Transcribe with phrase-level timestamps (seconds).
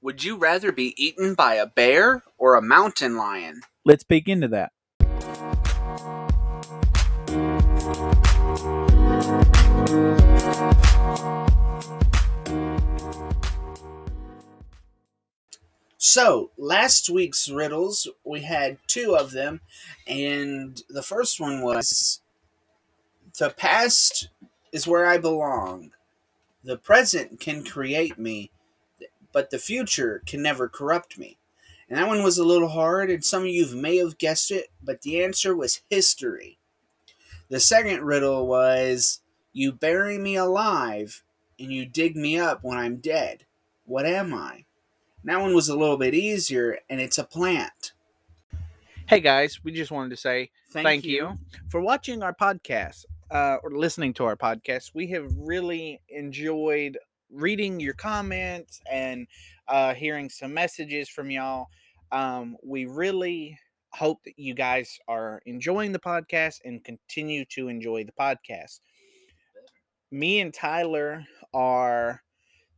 [0.00, 3.62] Would you rather be eaten by a bear or a mountain lion?
[3.84, 4.70] Let's peek into that.
[15.96, 19.60] So, last week's riddles, we had two of them,
[20.06, 22.20] and the first one was
[23.36, 24.28] The past
[24.70, 25.90] is where I belong.
[26.62, 28.52] The present can create me,
[29.38, 31.38] but the future can never corrupt me.
[31.88, 34.66] And that one was a little hard, and some of you may have guessed it,
[34.82, 36.58] but the answer was history.
[37.48, 39.20] The second riddle was
[39.52, 41.22] You bury me alive,
[41.56, 43.44] and you dig me up when I'm dead.
[43.84, 44.64] What am I?
[45.22, 47.92] That one was a little bit easier, and it's a plant.
[49.06, 51.12] Hey guys, we just wanted to say Thank, thank, you.
[51.12, 51.38] you.
[51.68, 54.90] for watching our podcast uh, or listening to our podcast.
[54.94, 56.98] We have really enjoyed
[57.30, 59.26] reading your comments and
[59.68, 61.68] uh, hearing some messages from y'all.
[62.12, 63.58] Um, we really
[63.92, 68.80] hope that you guys are enjoying the podcast and continue to enjoy the podcast.
[70.10, 72.22] Me and Tyler are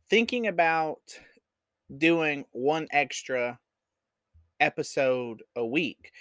[0.09, 0.99] thinking about
[1.97, 3.59] doing one extra
[4.59, 6.11] episode a week.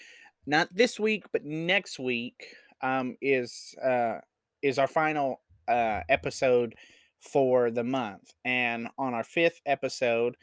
[0.47, 4.19] Not this week, but next week um, is uh,
[4.63, 6.75] is our final uh, episode
[7.21, 8.33] for the month.
[8.45, 10.37] And on our fifth episode,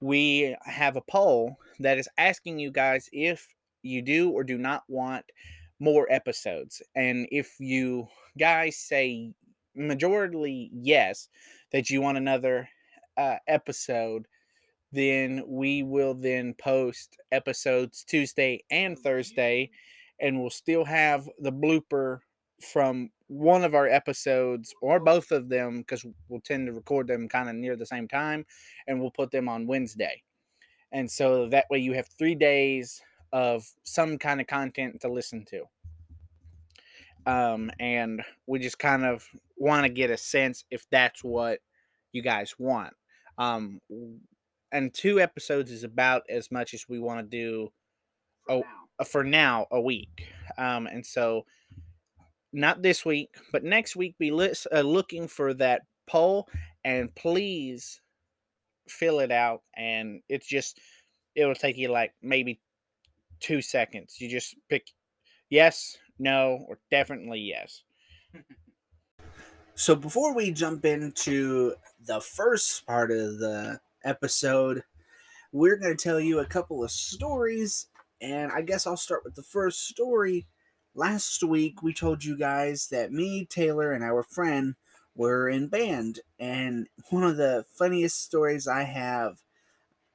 [0.00, 3.48] we have a poll that is asking you guys if
[3.82, 5.24] you do or do not want
[5.78, 6.82] more episodes.
[6.94, 9.32] And if you guys say
[9.74, 11.28] majority yes,
[11.72, 12.68] that you want another
[13.16, 14.26] uh, episode,
[14.92, 19.70] then we will then post episodes Tuesday and Thursday,
[20.20, 22.20] and we'll still have the blooper
[22.64, 27.28] from one of our episodes or both of them because we'll tend to record them
[27.28, 28.44] kind of near the same time,
[28.86, 30.22] and we'll put them on Wednesday.
[30.92, 35.44] And so that way you have three days of some kind of content to listen
[35.46, 35.64] to.
[37.26, 41.60] Um, and we just kind of want to get a sense if that's what
[42.12, 42.92] you guys want.
[43.38, 43.80] Um,
[44.70, 47.72] and two episodes is about as much as we want to do
[48.46, 49.04] For Oh, now.
[49.04, 50.28] for now a week.
[50.58, 51.46] Um, and so
[52.54, 56.48] not this week, but next week be uh, looking for that poll
[56.84, 58.00] and please
[58.88, 59.62] fill it out.
[59.76, 60.78] And it's just
[61.34, 62.60] it'll take you like maybe
[63.40, 64.20] two seconds.
[64.20, 64.86] You just pick
[65.50, 67.82] yes, no, or definitely yes.
[69.74, 71.74] So before we jump into
[72.06, 74.84] the first part of the episode,
[75.50, 77.88] we're going to tell you a couple of stories,
[78.20, 80.46] and I guess I'll start with the first story.
[80.96, 84.76] Last week, we told you guys that me, Taylor, and our friend
[85.16, 89.38] were in band, and one of the funniest stories I have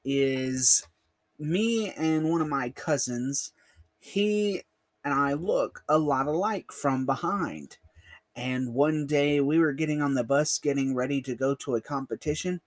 [0.06, 0.88] is
[1.38, 3.52] me and one of my cousins.
[4.00, 4.62] He
[5.04, 7.78] and I look a lot alike from behind.
[8.34, 11.82] And one day we were getting on the bus getting ready to go to a
[11.82, 12.62] competition,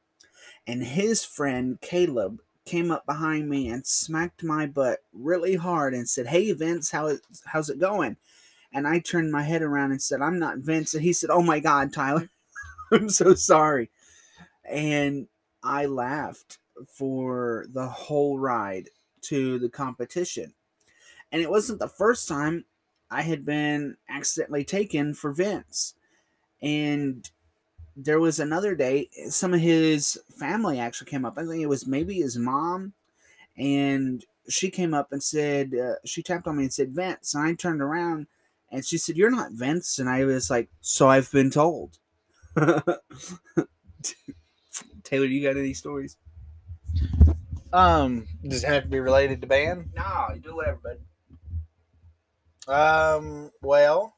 [0.66, 6.08] and his friend Caleb came up behind me and smacked my butt really hard and
[6.08, 8.16] said, "Hey Vince, how is, how's it going?"
[8.72, 11.42] And I turned my head around and said, "I'm not Vince." And he said, "Oh
[11.42, 12.30] my God, Tyler,
[12.92, 13.90] I'm so sorry."
[14.64, 15.28] And
[15.62, 16.58] I laughed
[16.88, 18.88] for the whole ride
[19.22, 20.54] to the competition.
[21.30, 22.64] And it wasn't the first time
[23.10, 25.94] I had been accidentally taken for Vince.
[26.60, 27.28] And
[27.96, 31.36] there was another day, some of his family actually came up.
[31.36, 32.94] I think it was maybe his mom.
[33.56, 37.34] And she came up and said, uh, she tapped on me and said, Vince.
[37.34, 38.26] And I turned around
[38.70, 39.98] and she said, You're not Vince.
[39.98, 41.98] And I was like, So I've been told.
[45.04, 46.16] Taylor, you got any stories?
[47.72, 49.90] Um, does it have to be related to band?
[49.94, 50.98] No, you do whatever, bud.
[52.68, 54.16] Um, well,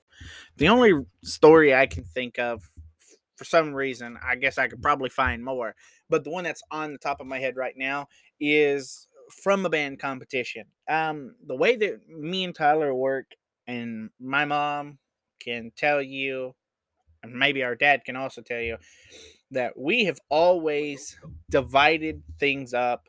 [0.57, 2.69] the only story I can think of
[3.37, 5.75] for some reason, I guess I could probably find more,
[6.09, 8.09] but the one that's on the top of my head right now
[8.41, 9.09] is
[9.43, 10.67] from a band competition.
[10.89, 13.27] Um, the way that me and Tyler work,
[13.67, 14.99] and my mom
[15.41, 16.55] can tell you,
[17.23, 18.77] and maybe our dad can also tell you,
[19.51, 21.17] that we have always
[21.51, 23.09] divided things up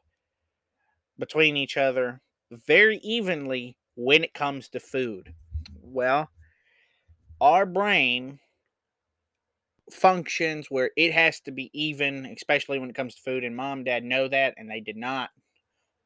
[1.17, 2.21] between each other
[2.51, 5.33] very evenly when it comes to food.
[5.81, 6.29] Well,
[7.41, 8.39] our brain
[9.91, 13.43] functions where it has to be even, especially when it comes to food.
[13.43, 15.29] And mom and dad know that, and they did not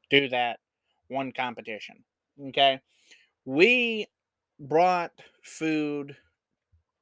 [0.09, 0.59] do that
[1.07, 2.03] one competition.
[2.49, 2.79] Okay.
[3.45, 4.07] We
[4.59, 5.11] brought
[5.43, 6.15] food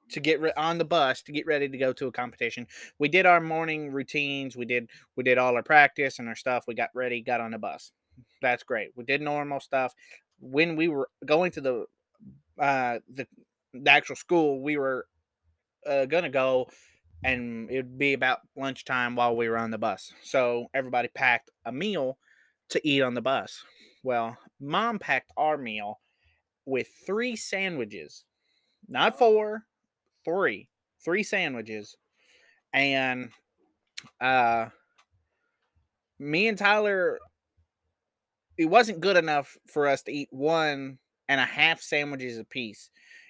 [0.09, 2.67] to get re- on the bus to get ready to go to a competition.
[2.99, 4.55] We did our morning routines.
[4.55, 6.65] We did we did all our practice and our stuff.
[6.67, 7.91] We got ready, got on the bus.
[8.41, 8.89] That's great.
[8.95, 9.93] We did normal stuff.
[10.39, 11.85] When we were going to the
[12.59, 13.27] uh the,
[13.73, 15.07] the actual school, we were
[15.87, 16.67] uh, gonna go
[17.23, 20.13] and it'd be about lunchtime while we were on the bus.
[20.23, 22.17] So everybody packed a meal
[22.69, 23.63] to eat on the bus.
[24.03, 25.99] Well, mom packed our meal
[26.65, 28.23] with three sandwiches,
[28.87, 29.63] not four,
[30.23, 30.69] three,
[31.03, 31.95] three sandwiches,
[32.73, 33.29] and
[34.21, 34.67] uh,
[36.19, 37.19] me and Tyler,
[38.57, 40.99] it wasn't good enough for us to eat one
[41.29, 42.89] and a half sandwiches apiece.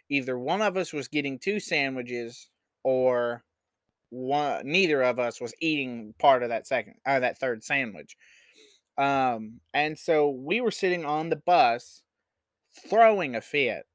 [0.10, 2.50] Either one of us was getting two sandwiches,
[2.84, 3.44] or
[4.10, 8.16] one neither of us was eating part of that second or uh, that third sandwich.
[8.98, 12.02] Um, and so we were sitting on the bus
[12.90, 13.86] throwing a fit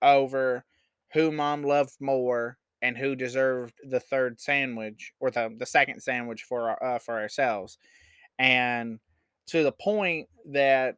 [0.00, 0.64] over
[1.12, 6.44] who mom loved more and who deserved the third sandwich or the, the second sandwich
[6.48, 7.76] for our, uh, for ourselves
[8.38, 8.98] and
[9.48, 10.96] to the point that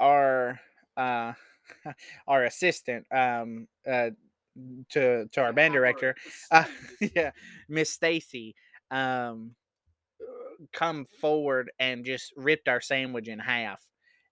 [0.00, 0.58] our
[0.96, 1.32] uh,
[2.26, 4.10] our assistant um, uh,
[4.90, 6.14] to to our band director
[6.50, 6.64] uh,
[7.14, 7.30] yeah
[7.68, 8.54] miss stacy
[8.90, 9.54] um,
[10.72, 13.82] come forward and just ripped our sandwich in half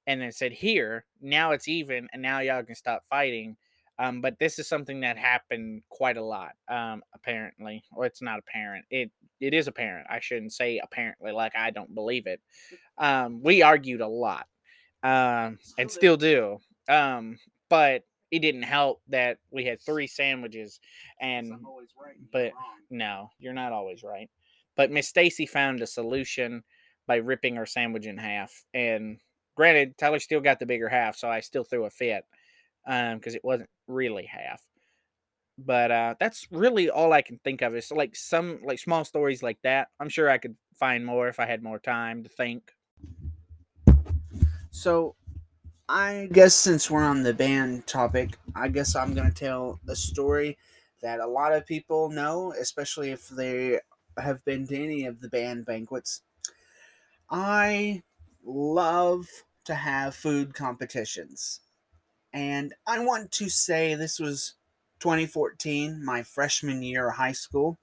[0.06, 3.56] and then said here now it's even and now y'all can stop fighting
[4.00, 7.85] um, but this is something that happened quite a lot, um, apparently.
[7.93, 8.87] Well, it's not apparent.
[8.91, 9.11] It
[9.41, 10.06] it is apparent.
[10.09, 12.41] I shouldn't say apparently, like I don't believe it.
[12.97, 14.47] Um, we argued a lot,
[15.03, 16.61] um, and still do.
[16.90, 17.38] Um,
[17.69, 20.81] but it didn't help that we had three sandwiches,
[21.20, 22.52] and right, but
[22.90, 24.28] no, you're not always right.
[24.76, 26.62] But Miss Stacy found a solution
[27.06, 28.52] by ripping her sandwich in half.
[28.72, 29.19] And
[29.56, 32.25] granted, Tyler still got the bigger half, so I still threw a fit
[32.84, 34.62] because um, it wasn't really half.
[35.58, 37.75] But uh, that's really all I can think of.
[37.75, 39.88] Is like some like small stories like that.
[39.98, 42.72] I'm sure I could find more if I had more time to think.
[44.70, 45.16] So,
[45.92, 50.56] I guess since we're on the band topic, I guess I'm gonna tell a story
[51.02, 53.81] that a lot of people know, especially if they
[54.16, 56.22] have been to any of the band banquets.
[57.28, 58.04] I
[58.44, 59.26] love
[59.64, 61.58] to have food competitions.
[62.32, 64.54] And I want to say this was
[65.00, 67.81] 2014, my freshman year of high school.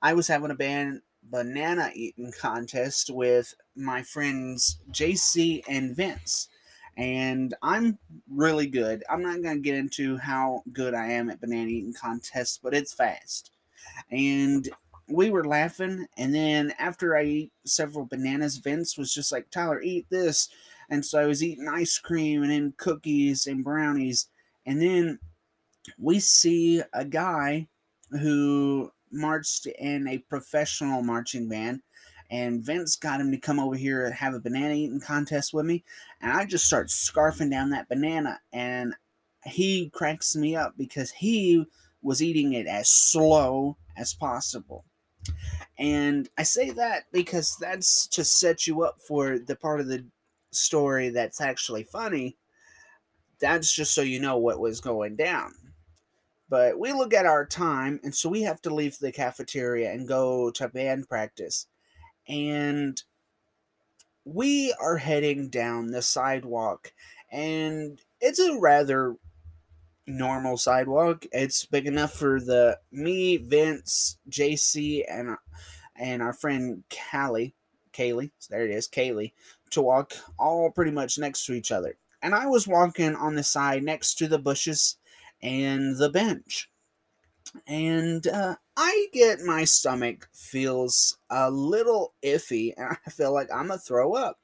[0.00, 6.48] I was having a band banana eating contest with my friends JC and Vince.
[6.96, 7.98] And I'm
[8.30, 9.02] really good.
[9.10, 12.74] I'm not going to get into how good I am at banana eating contests, but
[12.74, 13.50] it's fast.
[14.10, 14.68] And
[15.08, 16.06] we were laughing.
[16.16, 20.48] And then after I ate several bananas, Vince was just like, Tyler, eat this.
[20.90, 24.28] And so I was eating ice cream and then cookies and brownies.
[24.66, 25.18] And then
[25.98, 27.68] we see a guy
[28.10, 31.82] who marched in a professional marching band.
[32.34, 35.64] And Vince got him to come over here and have a banana eating contest with
[35.64, 35.84] me.
[36.20, 38.40] And I just start scarfing down that banana.
[38.52, 38.94] And
[39.44, 41.64] he cracks me up because he
[42.02, 44.84] was eating it as slow as possible.
[45.78, 50.04] And I say that because that's to set you up for the part of the
[50.50, 52.36] story that's actually funny,
[53.38, 55.54] that's just so you know what was going down.
[56.48, 60.08] But we look at our time, and so we have to leave the cafeteria and
[60.08, 61.68] go to band practice.
[62.28, 63.00] And
[64.24, 66.92] we are heading down the sidewalk,
[67.30, 69.16] and it's a rather
[70.06, 71.26] normal sidewalk.
[71.32, 75.36] It's big enough for the me, Vince, JC, and uh,
[75.96, 77.54] and our friend Callie,
[77.92, 78.30] Kaylee.
[78.48, 79.32] There it is, Kaylee
[79.74, 81.96] to walk all pretty much next to each other.
[82.22, 84.96] And I was walking on the side next to the bushes
[85.42, 86.70] and the bench.
[87.66, 93.68] And uh, I get my stomach feels a little iffy, and I feel like I'm
[93.68, 94.38] gonna throw up.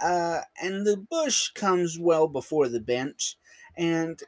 [0.00, 3.36] Uh, and the bush comes well before the bench,
[3.76, 4.20] and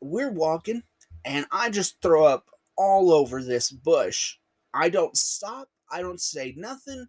[0.00, 0.82] we're walking,
[1.24, 2.46] and I just throw up
[2.76, 4.36] all over this bush.
[4.74, 7.06] I don't stop, I don't say nothing,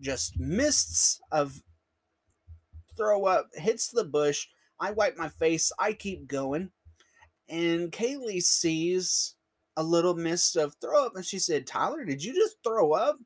[0.00, 1.62] just mists of
[2.96, 4.48] throw up, hits the bush.
[4.80, 5.72] I wipe my face.
[5.78, 6.70] I keep going.
[7.48, 9.35] And Kaylee sees
[9.76, 13.18] a little mist of throw up and she said, Tyler, did you just throw up?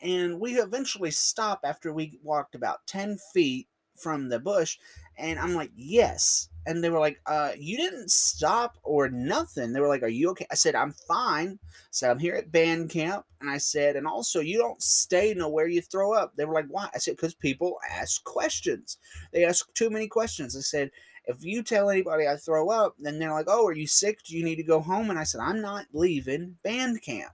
[0.00, 4.78] And we eventually stop after we walked about 10 feet from the bush.
[5.16, 9.72] And I'm like, yes and they were like, uh, you didn't stop or nothing.
[9.72, 10.46] They were like, Are you okay?
[10.50, 11.58] I said, I'm fine.
[11.92, 13.24] Said, I'm here at band camp.
[13.40, 16.32] And I said, and also you don't stay nowhere you throw up.
[16.36, 16.88] They were like, Why?
[16.92, 18.98] I said, Because people ask questions.
[19.32, 20.56] They ask too many questions.
[20.56, 20.90] I said,
[21.26, 24.22] If you tell anybody I throw up, then they're like, "Oh, are you sick?
[24.22, 27.32] Do you need to go home?" And I said, "I'm not leaving band camp."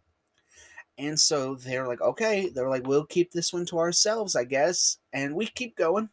[0.99, 4.99] And so they're like, "Okay." They're like, "We'll keep this one to ourselves, I guess."
[5.13, 6.11] And we keep going.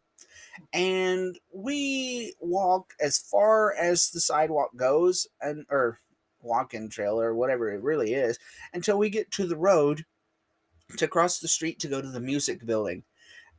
[0.74, 6.00] And we walk as far as the sidewalk goes and or
[6.42, 8.40] walking trail or whatever it really is
[8.74, 10.06] until we get to the road
[10.98, 13.04] to cross the street to go to the music building.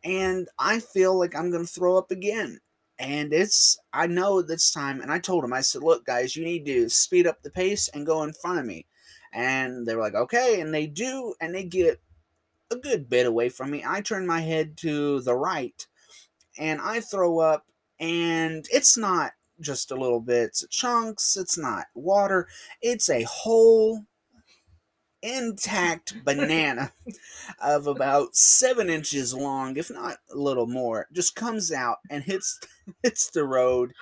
[0.03, 2.61] And I feel like I'm going to throw up again.
[3.01, 6.45] And it's, I know this time, and I told him, I said, look, guys, you
[6.45, 8.87] need to speed up the pace and go in front of me.
[9.33, 10.61] And they were like, okay.
[10.61, 12.01] And they do, and they get
[12.71, 13.83] a good bit away from me.
[13.87, 15.87] I turn my head to the right
[16.59, 17.67] and I throw up,
[17.99, 22.49] and it's not just a little bit it's chunks, it's not water,
[22.81, 24.05] it's a whole
[25.23, 26.93] intact banana
[27.63, 32.61] of about seven inches long, if not a little more, just comes out and hits
[33.03, 33.93] hits the road.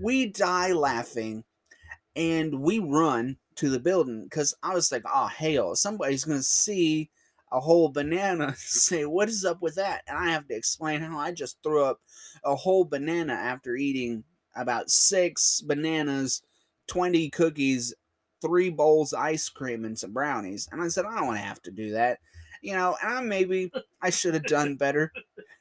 [0.00, 1.44] We die laughing
[2.16, 7.10] and we run to the building because I was like, oh hell, somebody's gonna see
[7.52, 10.02] a whole banana say, What is up with that?
[10.08, 12.00] And I have to explain how I just threw up
[12.44, 14.24] a whole banana after eating
[14.56, 16.42] about six bananas,
[16.88, 17.94] 20 cookies,
[18.42, 20.68] three bowls of ice cream, and some brownies.
[20.70, 22.18] And I said, I don't want to have to do that.
[22.60, 23.72] You know, and I maybe
[24.02, 25.12] I should have done better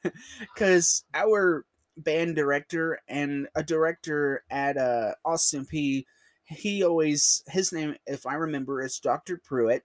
[0.39, 1.65] because our
[1.97, 6.05] band director and a director at uh, Austin Peay,
[6.43, 9.37] he always, his name, if I remember, is Dr.
[9.37, 9.83] Pruitt.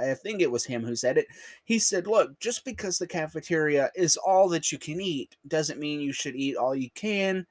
[0.00, 1.26] I think it was him who said it.
[1.64, 6.00] He said, Look, just because the cafeteria is all that you can eat doesn't mean
[6.00, 7.46] you should eat all you can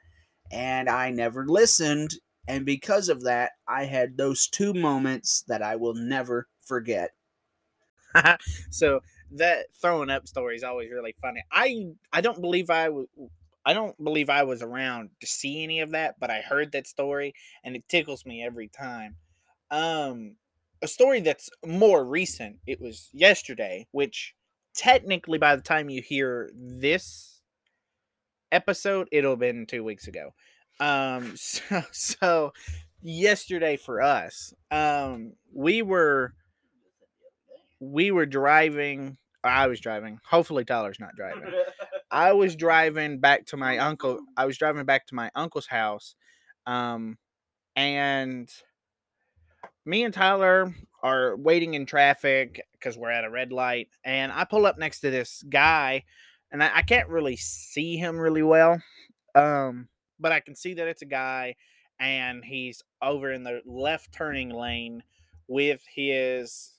[0.51, 2.15] and I never listened.
[2.47, 7.11] And because of that, I had those two moments that I will never forget.
[8.71, 9.01] so
[9.31, 11.43] that throwing up story is always really funny.
[11.51, 13.07] I I don't believe I was
[13.65, 16.87] I don't believe I was around to see any of that, but I heard that
[16.87, 19.17] story and it tickles me every time.
[19.69, 20.35] Um
[20.81, 22.57] a story that's more recent.
[22.65, 24.35] It was yesterday, which
[24.75, 27.41] technically by the time you hear this
[28.51, 30.33] episode, it'll have been two weeks ago.
[30.79, 32.53] Um, so, so
[33.01, 36.33] yesterday for us, um, we were
[37.79, 39.17] we were driving.
[39.43, 40.19] I was driving.
[40.27, 41.43] Hopefully, Tyler's not driving.
[42.11, 44.19] I was driving back to my uncle.
[44.35, 46.15] I was driving back to my uncle's house,
[46.65, 47.17] um,
[47.75, 48.49] and
[49.85, 54.43] me and Tyler are waiting in traffic because we're at a red light, and I
[54.43, 56.03] pull up next to this guy
[56.51, 58.81] and I, I can't really see him really well.
[59.35, 59.87] Um,
[60.19, 61.55] but I can see that it's a guy,
[61.99, 65.03] and he's over in the left turning lane
[65.47, 66.73] with his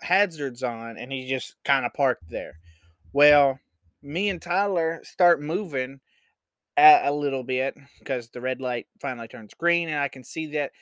[0.00, 2.58] hazards on, and he's just kind of parked there.
[3.12, 3.60] Well,
[4.02, 6.00] me and Tyler start moving
[6.76, 10.46] a, a little bit because the red light finally turns green, and I can see
[10.48, 10.72] that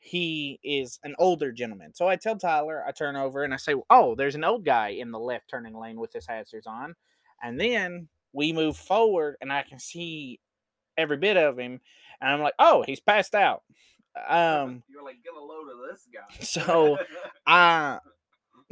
[0.00, 1.94] he is an older gentleman.
[1.94, 4.88] So I tell Tyler, I turn over and I say, Oh, there's an old guy
[4.88, 6.94] in the left turning lane with his hazards on.
[7.42, 10.40] And then we move forward and I can see
[11.00, 11.80] every bit of him.
[12.20, 13.62] And I'm like, oh, he's passed out.
[14.28, 16.40] Um, You're like, get a load of this guy.
[16.44, 16.98] so
[17.46, 17.98] I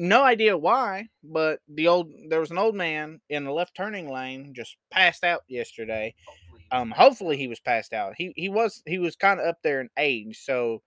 [0.01, 4.09] no idea why, but the old there was an old man in the left turning
[4.09, 6.15] lane just passed out yesterday.
[6.71, 8.15] Um, hopefully he was passed out.
[8.17, 10.83] He he was he was kind of up there in age, so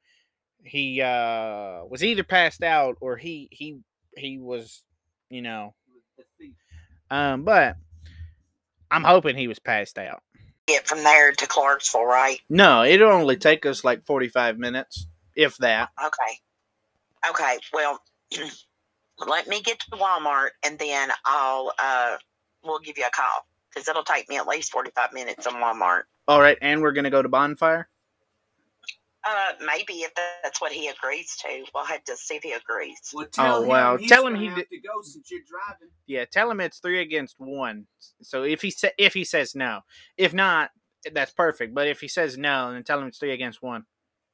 [0.64, 3.80] he uh was either passed out or he he
[4.16, 4.84] he was
[5.30, 5.74] you know
[7.12, 7.76] um, but
[8.90, 10.24] I'm hoping he was passed out.
[10.72, 12.40] Get from there to Clarksville, right?
[12.50, 15.90] No, it'll only take us like 45 minutes, if that.
[16.02, 17.30] Okay.
[17.30, 17.58] Okay.
[17.74, 18.00] Well,
[19.28, 22.16] let me get to Walmart and then I'll uh
[22.64, 26.04] we'll give you a call because it'll take me at least 45 minutes in Walmart.
[26.28, 27.90] All right, and we're gonna go to Bonfire.
[29.24, 30.12] Uh, maybe if
[30.44, 32.98] that's what he agrees to, we'll have to see if he agrees.
[33.14, 35.90] Well, Oh, well, he's tell him he have did- to go since you're driving.
[36.08, 37.86] Yeah, tell him it's three against one.
[38.24, 39.82] So if he sa- if he says no,
[40.18, 40.72] if not,
[41.14, 41.74] that's perfect.
[41.76, 43.86] But if he says no, then tell him it's three against one.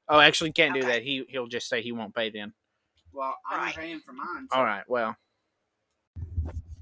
[0.08, 1.04] Oh, actually, can't do that.
[1.04, 2.54] He he'll just say he won't pay then.
[3.12, 3.76] Well, I'm Right.
[3.76, 4.48] paying for mine.
[4.52, 5.18] All right, well,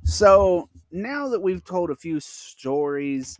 [0.04, 3.40] So now that we've told a few stories,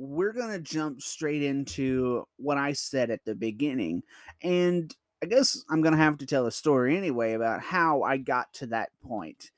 [0.00, 4.02] we're going to jump straight into what I said at the beginning.
[4.42, 8.16] And I guess I'm going to have to tell a story anyway about how I
[8.16, 9.50] got to that point.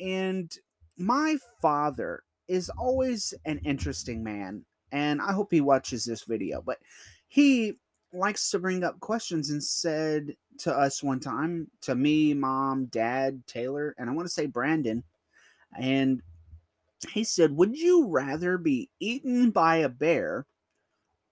[0.00, 0.52] And
[0.98, 4.66] my father is always an interesting man.
[4.92, 6.60] And I hope he watches this video.
[6.60, 6.78] But
[7.28, 7.78] he
[8.12, 13.46] likes to bring up questions and said to us one time, to me, mom, dad,
[13.46, 15.02] Taylor, and I want to say Brandon,
[15.78, 16.22] and
[17.10, 20.46] he said, Would you rather be eaten by a bear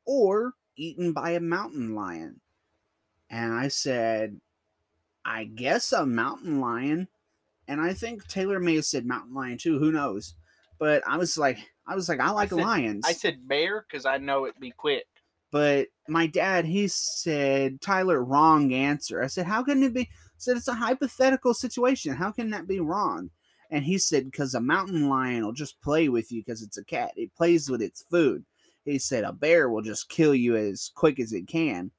[0.05, 2.41] or eaten by a mountain lion.
[3.31, 4.41] And I said,
[5.25, 7.09] I guess a mountain lion.
[7.67, 9.79] And I think Taylor may have said mountain lion too.
[9.79, 10.35] Who knows?
[10.79, 13.05] But I was like, I was like, I like said- lions.
[13.07, 15.07] I said bear because I know it'd be quick.
[15.51, 19.23] but my dad, he said, Tyler, wrong answer.
[19.23, 20.03] I said, how can it be?
[20.03, 22.15] I said, it's a hypothetical situation.
[22.15, 23.31] How can that be wrong?
[23.75, 26.85] And he said, because a mountain lion will just play with you because it's a
[26.85, 27.11] cat.
[27.17, 28.45] It plays with its food.
[28.85, 31.91] He said, a bear will just kill you as quick as it can.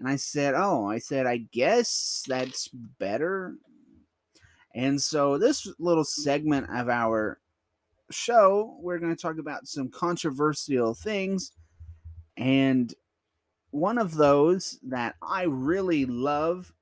[0.00, 3.54] And I said, oh, I said, I guess that's better.
[4.74, 7.38] And so, this little segment of our
[8.10, 11.52] show, we're going to talk about some controversial things.
[12.38, 12.92] And
[13.70, 16.74] one of those that I really love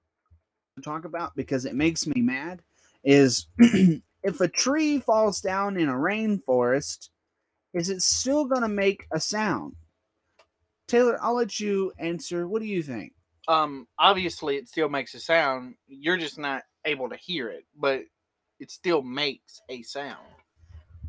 [0.76, 2.62] to talk about because it makes me mad
[3.04, 3.46] is
[4.22, 7.08] if a tree falls down in a rainforest,
[7.74, 9.74] is it still going to make a sound?
[10.86, 12.48] Taylor, I'll let you answer.
[12.48, 13.12] What do you think?
[13.46, 15.74] Um, obviously, it still makes a sound.
[15.86, 18.02] You're just not able to hear it, but
[18.58, 20.26] it still makes a sound.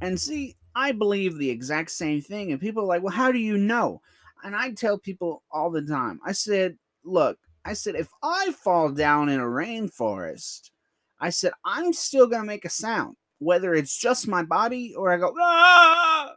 [0.02, 2.52] And see, I believe the exact same thing.
[2.52, 4.02] And people are like, well, how do you know?
[4.44, 8.90] And I tell people all the time, I said, look, I said, if I fall
[8.90, 10.70] down in a rainforest,
[11.20, 15.12] I said, I'm still going to make a sound, whether it's just my body or
[15.12, 16.34] I go, ah!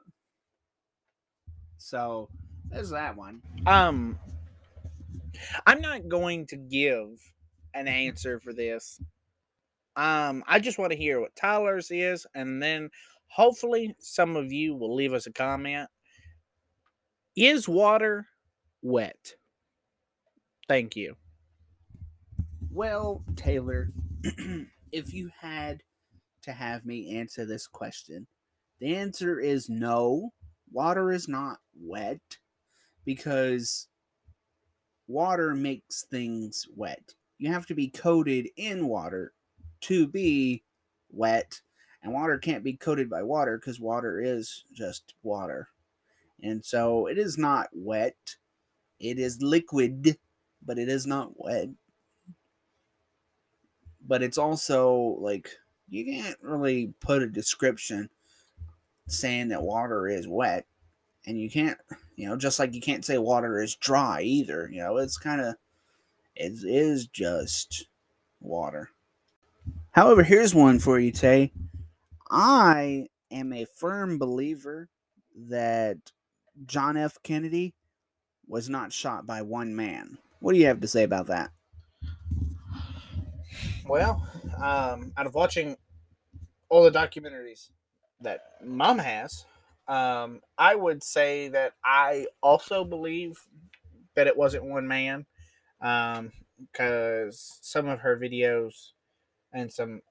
[1.79, 2.29] So
[2.71, 3.43] there's that one.
[3.67, 4.19] Um,
[5.67, 7.09] I'm not going to give
[7.75, 9.01] an answer for this.
[9.97, 12.91] Um, I just want to hear what Tyler's is, and then
[13.27, 15.89] hopefully some of you will leave us a comment.
[17.37, 18.27] Is water
[18.81, 19.35] wet?
[20.69, 21.17] Thank you.
[22.71, 23.89] Well, Taylor,
[24.93, 25.83] if you had
[26.43, 28.27] to have me answer this question,
[28.79, 30.33] the answer is no.
[30.71, 32.21] Water is not wet
[33.05, 33.89] because
[35.07, 37.15] water makes things wet.
[37.39, 39.33] You have to be coated in water
[39.83, 40.63] to be
[41.11, 41.61] wet,
[42.03, 45.69] and water can't be coated by water because water is just water.
[46.43, 48.37] And so it is not wet.
[49.01, 50.19] It is liquid,
[50.65, 51.69] but it is not wet
[54.13, 55.49] but it's also like
[55.89, 58.11] you can't really put a description
[59.09, 60.67] saying that water is wet
[61.25, 61.79] and you can't
[62.15, 65.41] you know just like you can't say water is dry either you know it's kind
[65.41, 65.55] of
[66.37, 67.87] it is just
[68.39, 68.91] water.
[69.93, 71.51] However here's one for you tay.
[72.31, 74.91] I am a firm believer
[75.49, 75.97] that
[76.67, 77.17] john f.
[77.23, 77.73] Kennedy
[78.47, 80.19] was not shot by one man.
[80.41, 81.51] What do you have to say about that
[83.87, 84.23] Well,
[84.63, 85.77] um, out of watching
[86.69, 87.71] all the documentaries
[88.21, 89.45] that mom has,
[89.89, 93.39] um, I would say that I also believe
[94.15, 95.27] that it wasn't one man,
[95.81, 98.93] because some of her videos
[99.53, 100.03] and some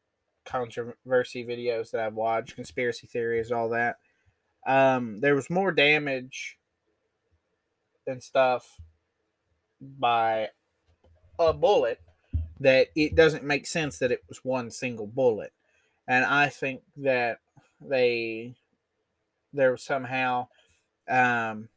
[0.45, 3.97] controversy videos that I've watched, conspiracy theories, all that,
[4.67, 6.57] um, there was more damage
[8.05, 8.77] and stuff
[9.79, 10.49] by
[11.39, 11.99] a bullet
[12.61, 15.51] that it doesn't make sense that it was one single bullet.
[16.07, 17.39] And I think that
[17.81, 18.55] they
[19.53, 20.47] there was somehow
[21.09, 21.67] um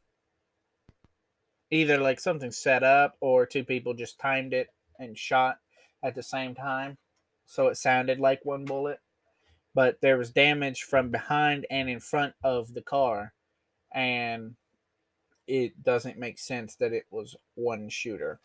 [1.71, 4.69] either like something set up or two people just timed it
[4.99, 5.57] and shot
[6.03, 6.97] at the same time
[7.45, 8.99] so it sounded like one bullet
[9.73, 13.33] but there was damage from behind and in front of the car
[13.91, 14.55] and
[15.47, 18.39] it doesn't make sense that it was one shooter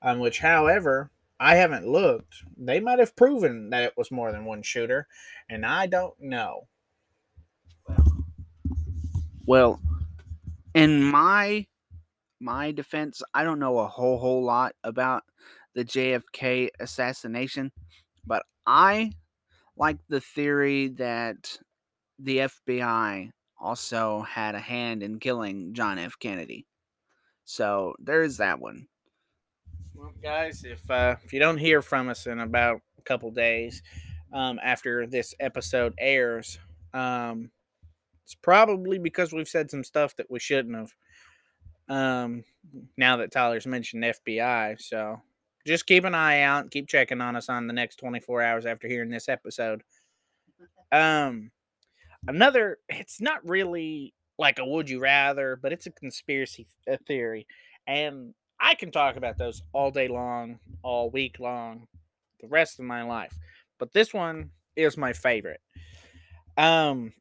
[0.00, 2.34] on which however I haven't looked.
[2.56, 5.06] They might have proven that it was more than one shooter,
[5.48, 6.68] and I don't know.
[9.46, 9.80] Well,
[10.74, 11.66] in my
[12.40, 15.24] my defense, I don't know a whole whole lot about
[15.74, 17.72] the JFK assassination,
[18.26, 19.12] but I
[19.76, 21.58] like the theory that
[22.18, 26.18] the FBI also had a hand in killing John F.
[26.18, 26.66] Kennedy.
[27.44, 28.86] So there's that one.
[30.22, 33.82] Guys, if uh, if you don't hear from us in about a couple days
[34.32, 36.58] um, after this episode airs,
[36.92, 37.50] um,
[38.24, 40.92] it's probably because we've said some stuff that we shouldn't have.
[41.88, 42.44] Um,
[42.96, 45.20] now that Tyler's mentioned FBI, so
[45.66, 46.70] just keep an eye out.
[46.70, 49.82] Keep checking on us on the next 24 hours after hearing this episode.
[50.90, 51.50] Um,
[52.26, 57.46] another, it's not really like a would you rather, but it's a conspiracy th- theory,
[57.86, 61.86] and I can talk about those all day long, all week long,
[62.40, 63.36] the rest of my life.
[63.78, 65.60] But this one is my favorite.
[66.56, 67.12] Um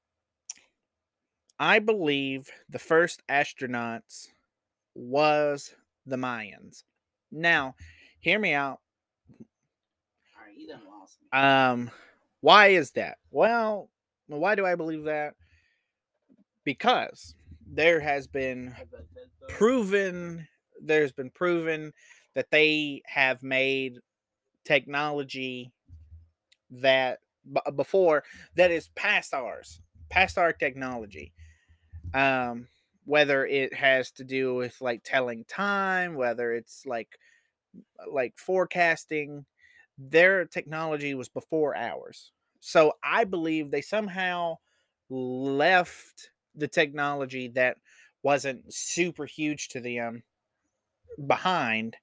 [1.59, 4.27] I believe the first astronauts
[4.95, 5.75] was
[6.05, 6.83] the Mayans.
[7.31, 7.75] Now,
[8.19, 8.79] hear me out.
[9.39, 11.39] All right, you done lost me.
[11.39, 11.91] Um,
[12.41, 13.17] why is that?
[13.31, 13.89] Well,
[14.27, 15.35] why do I believe that?
[16.63, 18.75] Because there has been
[19.47, 20.47] proven
[20.87, 21.93] there's been proven
[22.35, 23.99] that they have made
[24.65, 25.73] technology
[26.69, 27.19] that
[27.51, 28.23] b- before
[28.55, 31.33] that is past ours past our technology.
[32.13, 32.69] Um
[33.05, 37.17] whether it has to do with like telling time whether it's like
[38.07, 39.45] like forecasting
[39.97, 42.31] their technology was before ours.
[42.59, 44.57] So i believe they somehow
[45.09, 47.77] left the technology that
[48.23, 50.23] wasn't super huge to them
[51.27, 51.97] behind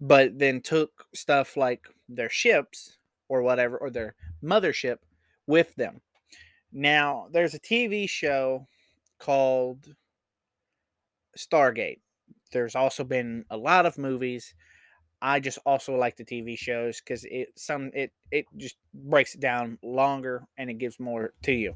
[0.00, 2.98] but then took stuff like their ships
[3.28, 4.98] or whatever or their mothership
[5.46, 6.00] with them.
[6.72, 8.66] Now there's a tv show
[9.18, 9.94] called
[11.38, 12.00] stargate.
[12.52, 14.54] There's also been a lot of movies.
[15.22, 19.40] I just also like the tv shows because it some it it just breaks it
[19.40, 21.74] down longer and it gives more to you.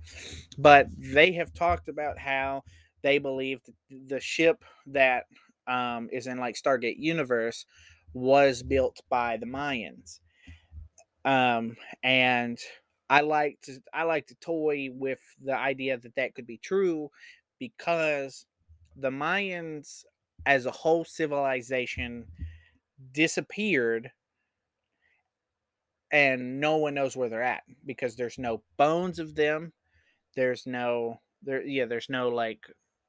[0.59, 2.65] But they have talked about how
[3.03, 5.25] they believe the ship that
[5.69, 7.65] um, is in like stargate universe
[8.13, 10.21] was built by the mayans.
[11.25, 12.59] Um, and
[13.11, 17.11] i like to i like to toy with the idea that that could be true
[17.59, 18.45] because
[18.97, 20.05] the mayans
[20.45, 22.27] as a whole civilization
[23.13, 24.11] disappeared
[26.11, 29.73] and no one knows where they're at because there's no bones of them.
[30.35, 32.61] There's no there yeah there's no like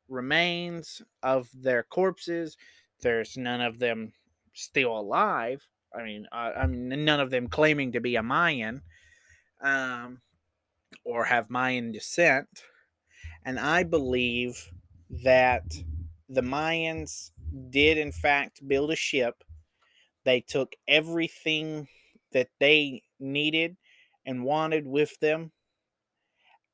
[0.10, 2.58] remains of their corpses
[3.02, 4.14] there's none of them
[4.54, 8.82] still alive i mean uh, i mean none of them claiming to be a mayan
[9.62, 10.22] um
[11.04, 12.64] or have mayan descent.
[13.46, 14.72] And i believe
[15.10, 15.84] that
[16.28, 17.32] the mayans
[17.70, 19.44] did in fact build a ship.
[20.24, 21.88] They took everything
[22.32, 23.78] that they needed
[24.26, 25.52] and wanted with them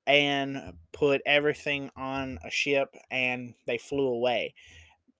[0.07, 4.53] and put everything on a ship and they flew away.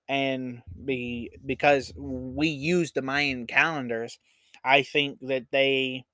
[0.08, 4.20] And be because we use the mayan calendars
[4.64, 6.04] i think that they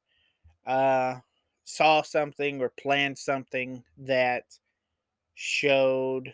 [0.67, 1.17] uh
[1.65, 4.45] saw something or planned something that
[5.35, 6.33] showed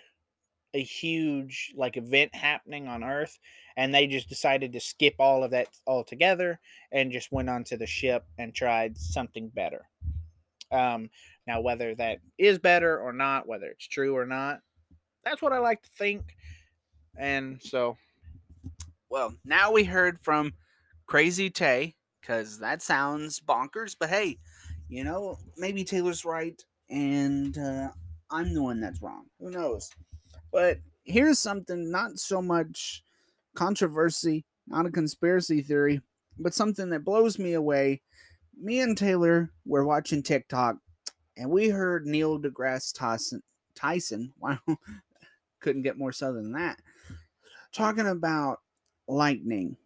[0.74, 3.38] a huge like event happening on earth
[3.77, 6.61] and they just decided to skip all of that altogether
[6.92, 9.88] and just went onto the ship and tried something better
[10.71, 11.09] um
[11.47, 14.61] now whether that is better or not whether it's true or not
[15.25, 16.23] that's what i like to think
[17.17, 17.97] and so
[19.11, 20.53] Well, now we heard from
[21.07, 23.97] Crazy Tay because that sounds bonkers.
[23.99, 24.39] But hey,
[24.89, 27.91] you know, maybe Taylor's right and uh,
[28.31, 29.25] I'm the one that's wrong.
[29.41, 29.91] Who knows?
[30.53, 33.03] But here's something not so much
[33.55, 36.03] controversy, not a conspiracy theory,
[36.39, 38.03] but something that blows me away.
[38.61, 40.79] Me and Taylor were watching TikTok
[41.37, 43.42] and we heard Neil deGrasse Tyson.
[43.75, 44.59] Tyson, wow,
[45.61, 46.81] couldn't get more southern than that.
[47.73, 48.59] Talking about
[49.07, 49.77] lightning.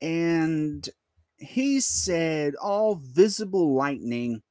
[0.00, 0.88] And
[1.36, 4.42] he said all visible lightning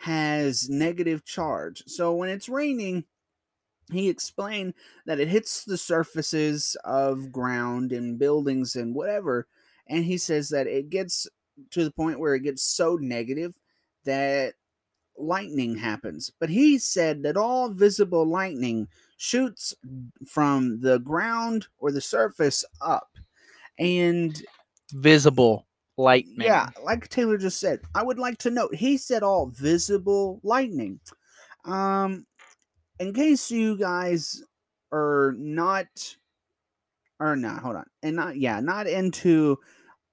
[0.00, 1.82] has negative charge.
[1.86, 3.04] So when it's raining,
[3.90, 4.74] he explained
[5.06, 9.46] that it hits the surfaces of ground and buildings and whatever.
[9.86, 11.28] And he says that it gets
[11.70, 13.54] to the point where it gets so negative
[14.04, 14.54] that
[15.18, 16.30] lightning happens.
[16.38, 19.74] But he said that all visible lightning shoots
[20.26, 23.08] from the ground or the surface up.
[23.78, 24.40] And
[24.92, 25.66] visible
[25.98, 30.40] lightning yeah, like Taylor just said, I would like to note he said all visible
[30.42, 31.00] lightning.
[31.64, 32.26] Um,
[33.00, 34.42] in case you guys
[34.92, 35.86] are not,
[37.18, 39.58] or not, hold on, and not yeah, not into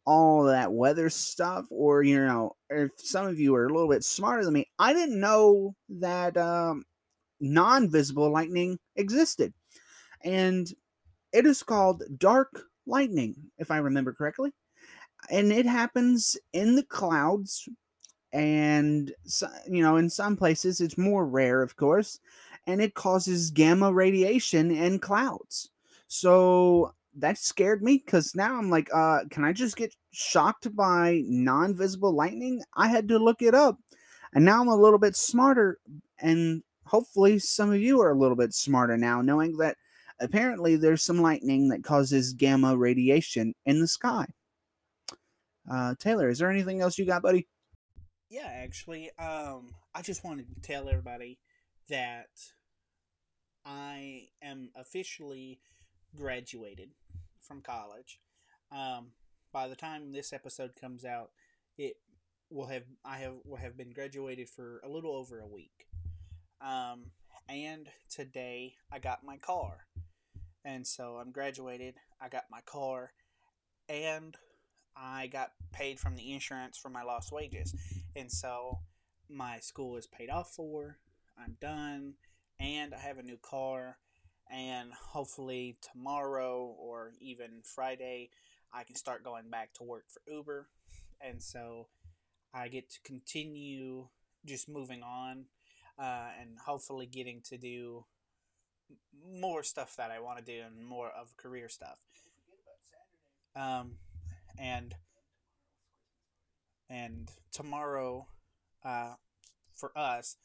[0.06, 4.04] all that weather stuff, or you know, if some of you are a little bit
[4.04, 6.84] smarter than me, I didn't know that um,
[7.40, 9.54] non-visible lightning existed,
[10.24, 10.72] and
[11.32, 14.52] it is called dark lightning, if I remember correctly.
[15.30, 17.68] And it happens in the clouds
[18.34, 19.14] and
[19.70, 22.20] you know in some places it's more rare of course
[22.66, 25.70] and it causes gamma radiation in clouds.
[26.08, 31.22] So that scared me because now i'm like uh can i just get shocked by
[31.26, 32.62] non-visible lightning?
[32.76, 33.78] I had to look it up
[34.34, 35.80] and now i'm a little bit smarter
[36.20, 39.78] and hopefully some of you are a little bit smarter now knowing that
[40.20, 44.26] apparently there's some lightning that causes gamma radiation in the sky.
[45.70, 47.48] Uh, Taylor, is there anything else you got, buddy?
[48.30, 51.40] Yeah, actually, um, I just wanted to tell everybody
[51.90, 52.30] that
[53.66, 55.60] I am officially
[56.16, 56.90] graduated
[57.44, 58.20] from college.
[58.72, 59.12] Um,
[59.52, 61.32] by the time this episode comes out,
[61.78, 61.98] it
[62.50, 65.88] will have I have will have been graduated for a little over a week.
[66.62, 67.12] Um,
[67.50, 69.86] and today I got my car,
[70.64, 71.96] and so I'm graduated.
[72.22, 73.12] I got my car,
[73.90, 74.36] and
[74.96, 77.76] I got paid from the insurance for my lost wages,
[78.16, 78.80] and so
[79.30, 81.00] my school is paid off for.
[81.38, 82.14] I'm done,
[82.60, 83.98] and I have a new car,
[84.52, 88.30] and hopefully tomorrow or even Friday,
[88.74, 90.68] I can start going back to work for Uber,
[91.22, 91.88] and so
[92.54, 94.08] I get to continue
[94.46, 95.46] just moving on,
[95.98, 98.06] uh, and hopefully getting to do
[99.32, 102.00] more stuff that I want to do and more of career stuff.
[103.56, 103.98] Um,
[104.58, 104.96] and
[106.90, 108.28] and tomorrow,
[108.84, 109.14] uh,
[109.76, 110.38] for us,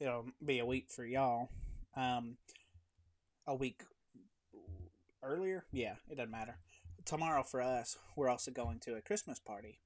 [0.00, 1.48] it'll be a week for y'all.
[1.96, 2.36] Um,
[3.46, 3.82] a week
[5.22, 6.56] earlier, yeah, it doesn't matter.
[7.04, 9.80] Tomorrow for us, we're also going to a Christmas party,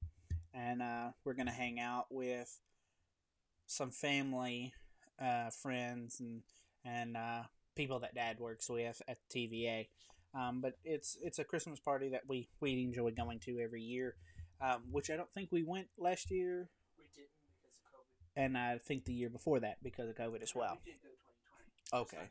[0.53, 2.59] and uh, we're gonna hang out with
[3.67, 4.73] some family,
[5.21, 6.41] uh, friends, and
[6.85, 7.43] and uh,
[7.75, 9.87] people that Dad works with at TVA.
[10.33, 14.15] Um, but it's it's a Christmas party that we we enjoy going to every year,
[14.61, 18.45] um, which I don't think we went last year, We didn't because of COVID.
[18.45, 20.77] and I think the year before that because of COVID as well.
[20.85, 21.09] We did go
[21.91, 22.03] 2020.
[22.03, 22.29] Okay.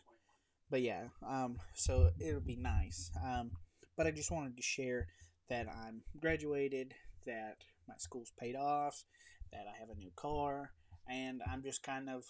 [0.70, 1.10] Just not 21.
[1.24, 3.10] But yeah, um, so it'll be nice.
[3.24, 3.52] Um,
[3.96, 5.08] but I just wanted to share
[5.48, 6.94] that I'm graduated,
[7.26, 7.56] that
[7.88, 9.04] my school's paid off,
[9.52, 10.70] that I have a new car,
[11.08, 12.24] and I'm just kind of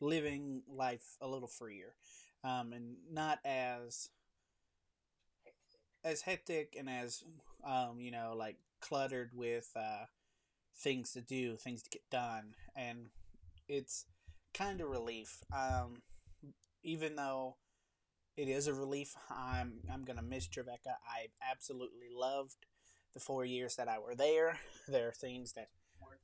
[0.00, 1.94] living life a little freer,
[2.44, 4.10] um, and not as
[6.04, 7.24] as hectic and as
[7.66, 10.06] um, you know like cluttered with uh,
[10.76, 13.10] things to do, things to get done, and
[13.68, 14.06] it's
[14.54, 15.44] kind of relief.
[15.52, 16.02] Um,
[16.82, 17.56] even though
[18.36, 20.96] it is a relief, I'm I'm gonna miss Trevecca.
[21.06, 22.56] I absolutely loved
[23.14, 24.58] the four years that I were there.
[24.88, 25.68] There are things that
[26.00, 26.20] Weren't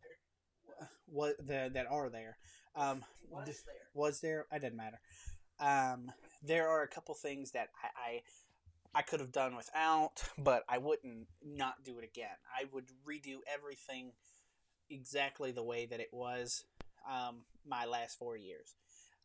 [1.06, 2.38] what the, that are there.
[2.74, 3.74] Um, Was there?
[3.94, 4.46] was there?
[4.52, 5.00] It didn't matter.
[5.60, 6.10] Um,
[6.42, 8.22] there are a couple things that I, I
[8.96, 12.36] I could have done without, but I wouldn't not do it again.
[12.58, 14.12] I would redo everything
[14.90, 16.64] exactly the way that it was
[17.10, 18.74] um, my last four years.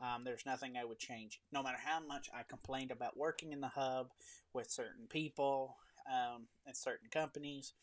[0.02, 1.42] Um, there's nothing I would change.
[1.52, 4.10] No matter how much I complained about working in the hub
[4.54, 5.76] with certain people
[6.10, 7.74] um, and certain companies,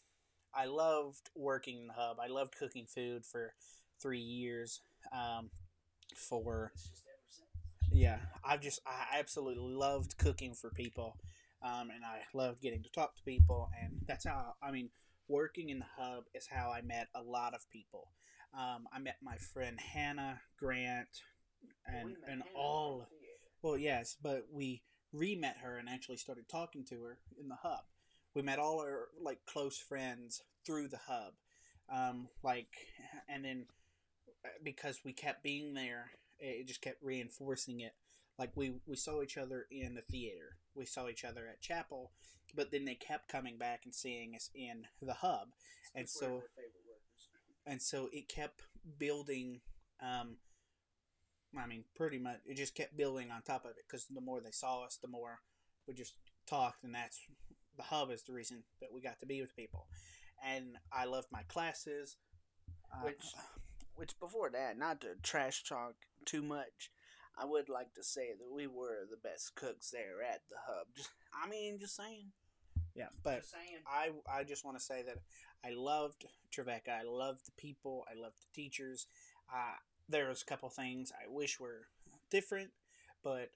[0.54, 2.18] I loved working in the hub.
[2.18, 3.52] I loved cooking food for
[4.00, 4.80] three years.
[5.12, 5.50] Um,
[6.14, 6.72] for
[7.92, 11.16] yeah, I've just I absolutely loved cooking for people,
[11.62, 14.90] um, and I loved getting to talk to people, and that's how I mean
[15.28, 18.08] working in the hub is how I met a lot of people.
[18.54, 21.08] Um, I met my friend Hannah Grant,
[21.88, 23.06] and We met and all
[23.62, 27.84] well, yes, but we re-met her and actually started talking to her in the hub.
[28.34, 31.32] We met all our like close friends through the hub,
[31.92, 32.68] um, like,
[33.28, 33.66] and then
[34.44, 37.94] uh, because we kept being there, it just kept reinforcing it.
[38.38, 42.12] Like we we saw each other in the theater, we saw each other at chapel,
[42.54, 45.48] but then they kept coming back and seeing us in the hub,
[45.94, 47.28] and so of their favorite workers.
[47.66, 48.62] and so it kept
[48.98, 49.60] building
[50.02, 50.36] um
[51.56, 54.40] i mean pretty much it just kept building on top of it because the more
[54.40, 55.40] they saw us the more
[55.86, 56.14] we just
[56.48, 57.20] talked and that's
[57.76, 59.86] the hub is the reason that we got to be with people
[60.44, 62.16] and i loved my classes
[62.92, 63.24] uh, Which,
[63.94, 66.90] which before that, not to trash talk too much,
[67.38, 70.86] I would like to say that we were the best cooks there at the hub.
[70.96, 72.32] Just, I mean, just saying.
[72.94, 73.42] yeah but
[73.86, 75.18] I, I just want to say that
[75.64, 76.90] I loved Trevecca.
[77.00, 78.04] I loved the people.
[78.10, 79.06] I loved the teachers.
[79.52, 79.76] Uh,
[80.08, 81.86] there was a couple things I wish were
[82.30, 82.70] different,
[83.22, 83.50] but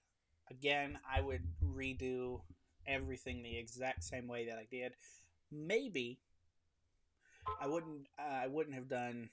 [0.50, 2.40] again, I would redo
[2.86, 4.94] everything the exact same way that I did.
[5.50, 6.18] Maybe
[7.60, 8.06] I wouldn't.
[8.18, 9.30] Uh, I wouldn't have done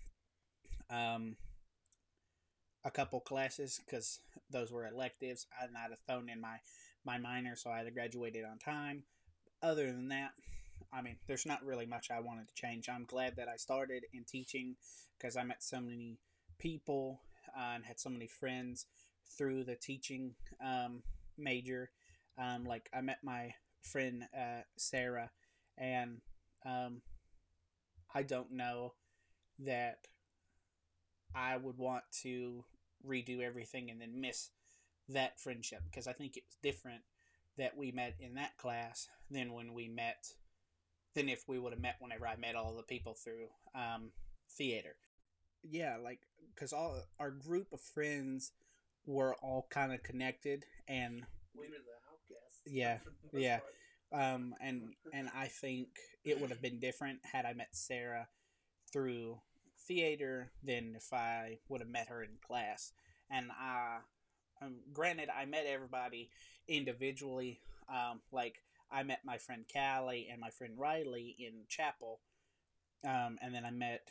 [0.90, 1.36] um,
[2.84, 5.46] a couple classes because those were electives.
[5.60, 6.58] I'd have thrown in my
[7.06, 9.04] my minor, so I'd have graduated on time.
[9.62, 10.32] Other than that,
[10.94, 12.90] I mean, there's not really much I wanted to change.
[12.90, 14.76] I'm glad that I started in teaching
[15.18, 16.20] because I met so many
[16.60, 17.22] people
[17.58, 18.86] uh, and had so many friends
[19.38, 21.04] through the teaching um,
[21.38, 21.92] major.
[22.38, 25.32] Um, like I met my friend uh, Sarah,
[25.78, 26.22] and
[26.66, 27.02] um,
[28.14, 28.94] I don't know
[29.60, 30.08] that
[31.36, 32.64] I would want to
[33.06, 34.50] redo everything and then miss
[35.10, 37.02] that friendship because I think it's different
[37.58, 40.26] that we met in that class than when we met
[41.16, 44.12] than if we would have met whenever I met all the people through um,
[44.52, 44.96] theater.
[45.64, 46.20] Yeah, like
[46.58, 48.52] because all our group of friends
[49.06, 51.24] were all kind of connected, and
[51.56, 52.62] We were the outcasts.
[52.66, 53.60] Yeah, for the most yeah.
[53.60, 53.74] part.
[54.14, 55.90] Um, and and I think
[56.24, 58.28] it would have been different had I met Sarah
[58.92, 59.40] through
[59.88, 62.92] theater than if I would have met her in class.
[63.30, 64.00] And I,
[64.62, 66.30] um, granted, I met everybody
[66.68, 67.62] individually.
[67.90, 68.56] Um, like
[68.92, 72.20] I met my friend Callie and my friend Riley in chapel,
[73.06, 74.08] um, and then I met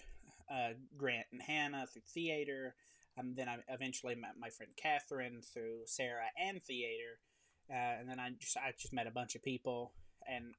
[0.50, 2.74] uh, Grant and Hannah through theater.
[3.18, 7.18] Um, then I eventually met my friend Catherine through Sarah and theater,
[7.70, 9.92] uh, and then I just I just met a bunch of people.
[10.28, 10.54] And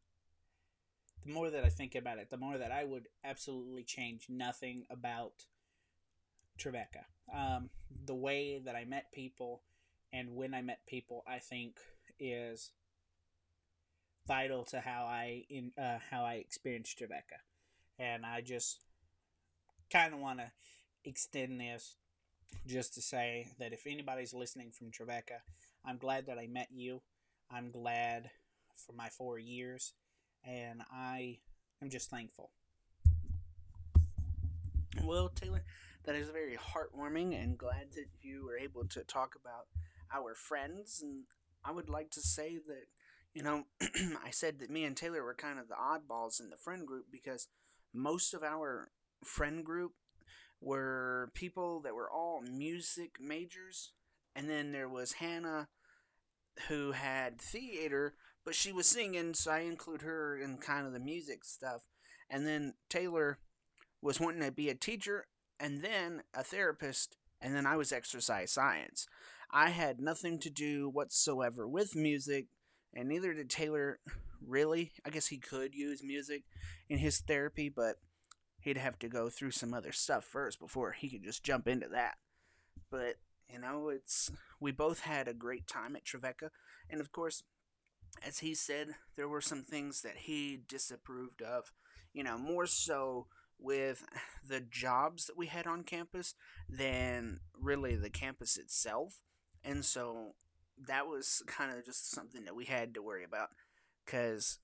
[1.25, 4.85] the more that I think about it, the more that I would absolutely change nothing
[4.89, 5.45] about
[6.57, 7.05] Trevecca.
[7.35, 7.69] Um,
[8.05, 9.61] the way that I met people
[10.13, 11.77] and when I met people, I think
[12.19, 12.71] is
[14.27, 17.39] vital to how I in uh, how I experienced Trevecca,
[17.99, 18.83] and I just
[19.91, 20.51] kind of want to
[21.05, 21.95] extend this
[22.65, 25.41] just to say that if anybody's listening from Trevecca,
[25.85, 27.01] I'm glad that I met you.
[27.49, 28.29] I'm glad
[28.75, 29.93] for my four years,
[30.43, 31.39] and I
[31.81, 32.51] am just thankful.
[35.03, 35.63] Well, Taylor,
[36.03, 39.67] that is very heartwarming and glad that you were able to talk about
[40.13, 41.01] our friends.
[41.01, 41.23] And
[41.63, 42.85] I would like to say that,
[43.33, 43.65] you know,
[44.23, 47.05] I said that me and Taylor were kind of the oddballs in the friend group
[47.11, 47.47] because
[47.93, 48.89] most of our
[49.23, 49.93] friend group
[50.61, 53.91] were people that were all music majors.
[54.35, 55.67] And then there was Hannah,
[56.67, 60.99] who had theater, but she was singing, so I include her in kind of the
[60.99, 61.81] music stuff.
[62.29, 63.39] And then Taylor
[64.01, 65.27] was wanting to be a teacher
[65.59, 69.07] and then a therapist, and then I was exercise science.
[69.51, 72.47] I had nothing to do whatsoever with music,
[72.93, 73.99] and neither did Taylor
[74.45, 74.91] really.
[75.05, 76.43] I guess he could use music
[76.89, 77.95] in his therapy, but
[78.61, 81.87] he'd have to go through some other stuff first before he could just jump into
[81.89, 82.15] that.
[82.89, 83.15] But,
[83.51, 86.51] you know, it's we both had a great time at Trevecca,
[86.89, 87.43] and of course,
[88.25, 91.71] as he said, there were some things that he disapproved of,
[92.13, 93.27] you know, more so
[93.59, 94.05] with
[94.47, 96.35] the jobs that we had on campus
[96.69, 99.21] than really the campus itself.
[99.63, 100.35] And so
[100.87, 103.49] that was kind of just something that we had to worry about
[104.05, 104.59] because,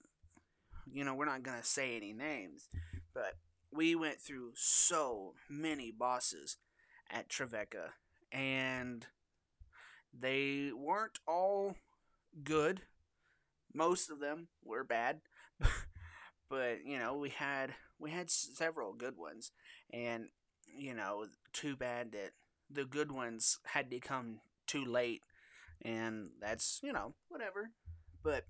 [0.91, 2.67] you know, we're not going to say any names,
[3.13, 3.33] but
[3.75, 6.57] we went through so many bosses
[7.09, 7.93] at Trevecca
[8.31, 9.05] and
[10.17, 11.75] they weren't all
[12.43, 12.81] good.
[13.73, 15.21] Most of them were bad.
[16.49, 19.51] but, you know, we had we had several good ones,
[19.91, 20.27] and
[20.67, 22.31] you know, too bad that
[22.69, 25.21] the good ones had to come too late,
[25.81, 27.71] and that's you know whatever.
[28.23, 28.45] But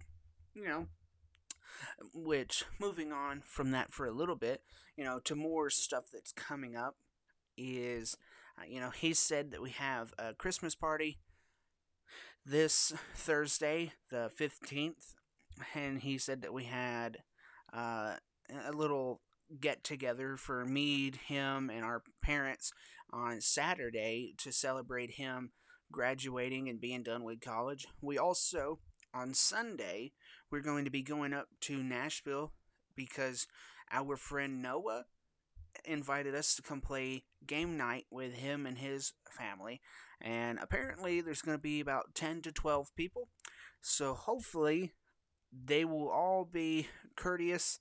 [0.55, 0.87] you know,
[2.13, 4.61] which moving on from that for a little bit,
[4.95, 6.95] you know, to more stuff that's coming up
[7.57, 8.17] is,
[8.57, 11.19] uh, you know, he said that we have a Christmas party
[12.45, 15.13] this Thursday, the 15th,
[15.73, 17.19] and he said that we had
[17.73, 18.15] uh,
[18.65, 19.21] a little
[19.59, 22.71] get together for me, him, and our parents
[23.11, 25.51] on Saturday to celebrate him
[25.91, 27.87] graduating and being done with college.
[28.01, 28.79] We also,
[29.13, 30.13] on Sunday,
[30.49, 32.53] we're going to be going up to Nashville
[32.95, 33.47] because
[33.91, 35.05] our friend Noah
[35.85, 39.81] invited us to come play game night with him and his family.
[40.21, 43.29] And apparently, there's going to be about 10 to 12 people.
[43.81, 44.93] So hopefully,
[45.51, 47.79] they will all be courteous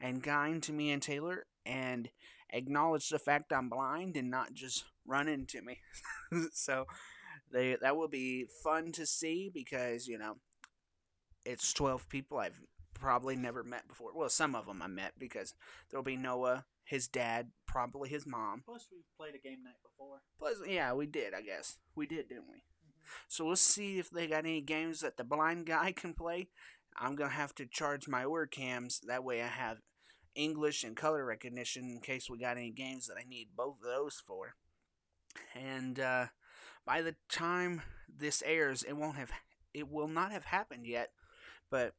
[0.00, 2.10] and kind to me and Taylor and
[2.50, 5.78] acknowledge the fact I'm blind and not just run into me.
[6.52, 6.86] so
[7.52, 10.36] they that will be fun to see because, you know,
[11.44, 12.60] it's 12 people I've
[12.94, 14.10] probably never met before.
[14.14, 15.54] Well, some of them I met because
[15.90, 18.62] there'll be Noah, his dad, probably his mom.
[18.64, 20.22] Plus, we played a game night before.
[20.38, 21.78] Plus, yeah, we did, I guess.
[21.94, 22.58] We did, didn't we?
[22.58, 23.02] Mm-hmm.
[23.28, 26.48] So let's see if they got any games that the blind guy can play.
[26.96, 29.00] I'm going to have to charge my OrCams.
[29.06, 29.78] That way I have
[30.34, 33.84] English and color recognition in case we got any games that I need both of
[33.84, 34.54] those for.
[35.54, 36.26] And uh,
[36.86, 39.32] by the time this airs, it won't have,
[39.72, 41.10] it will not have happened yet.
[41.74, 41.94] But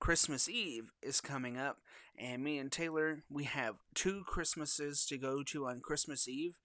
[0.00, 1.76] Christmas Eve is coming up,
[2.18, 6.58] and me and Taylor, we have two Christmases to go to on Christmas Eve.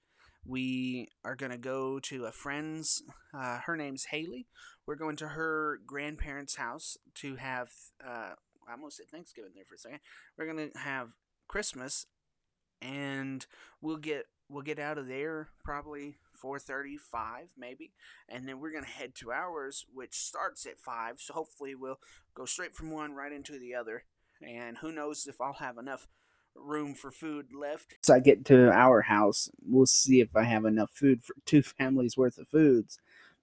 [0.46, 4.48] We are going to go to a friend's, uh, her name's Haley.
[4.86, 7.72] We're going to her grandparents' house to have
[8.02, 8.36] uh,
[8.70, 10.00] I almost said Thanksgiving there for a second.
[10.38, 11.10] We're gonna have
[11.50, 12.06] Christmas,
[12.82, 13.46] and
[13.82, 17.92] we'll get we'll get out of there probably 4:35 maybe,
[18.28, 21.20] and then we're gonna head to ours, which starts at five.
[21.20, 22.00] So hopefully we'll
[22.34, 24.04] go straight from one right into the other,
[24.42, 26.08] and who knows if I'll have enough
[26.56, 27.96] room for food left.
[28.04, 31.62] So I get to our house, we'll see if I have enough food for two
[31.80, 33.00] families worth of foods.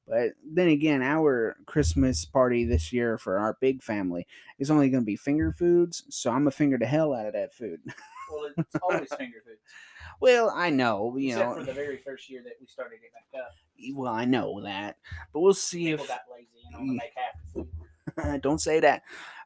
[0.07, 4.27] But then again, our Christmas party this year for our big family
[4.57, 7.33] is only going to be finger foods, so I'm gonna finger the hell out of
[7.33, 7.81] that food.
[8.29, 9.61] Well, it's always finger foods.
[10.21, 11.55] Well, I know, you Except know.
[11.57, 13.51] for the very first year that we started it back up.
[13.95, 14.97] Well, I know that,
[15.33, 19.03] but we'll see People if got lazy and make half don't say that.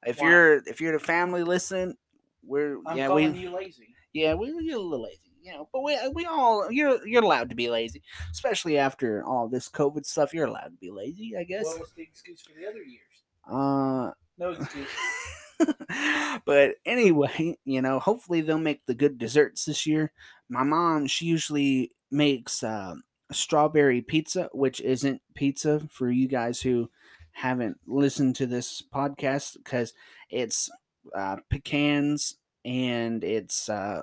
[0.06, 0.30] If Why?
[0.30, 1.96] you're if you're the family listening,
[2.42, 3.88] we're I'm yeah we you lazy.
[4.12, 5.68] yeah we we're a little lazy, you know.
[5.72, 10.06] But we we all you're you're allowed to be lazy, especially after all this COVID
[10.06, 10.32] stuff.
[10.32, 11.64] You're allowed to be lazy, I guess.
[11.64, 13.02] What was the excuse for the other years?
[13.50, 14.86] Uh, No excuse.
[16.44, 20.12] but anyway, you know, hopefully they'll make the good desserts this year.
[20.48, 22.94] My mom, she usually makes uh,
[23.32, 26.90] strawberry pizza, which isn't pizza for you guys who
[27.32, 29.94] haven't listened to this podcast because
[30.28, 30.68] it's
[31.14, 34.02] uh, pecans and it's uh,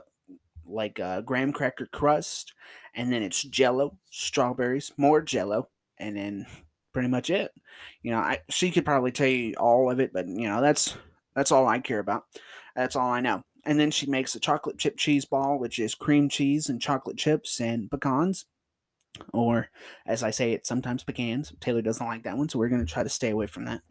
[0.66, 2.53] like a graham cracker crust,
[2.95, 6.47] and then it's jello, strawberries, more jello, and then
[6.93, 7.51] pretty much it.
[8.01, 10.97] You know, I she could probably tell you all of it, but you know, that's
[11.38, 12.24] that's all I care about.
[12.76, 13.44] That's all I know.
[13.64, 17.18] And then she makes a chocolate chip cheese ball, which is cream cheese and chocolate
[17.18, 18.46] chips and pecans.
[19.34, 19.70] Or,
[20.06, 21.54] as I say it, sometimes pecans.
[21.60, 23.82] Taylor doesn't like that one, so we're going to try to stay away from that.